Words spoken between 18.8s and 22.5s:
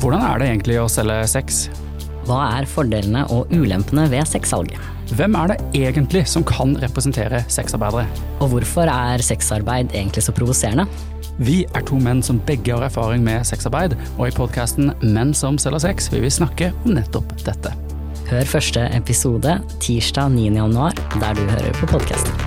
episode tirsdag 9. januar der du hører på podkasten.